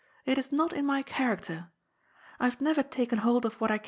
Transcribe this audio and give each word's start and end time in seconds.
"It 0.25 0.39
is 0.39 0.51
not 0.51 0.73
in 0.73 0.83
my 0.87 1.03
character. 1.03 1.69
I 2.39 2.45
have 2.45 2.59
never 2.59 2.81
taken 2.81 3.19
hold 3.19 3.45
of 3.45 3.53
what 3.61 3.69
I 3.69 3.75
cannot 3.75 3.77
touch. 3.77 3.79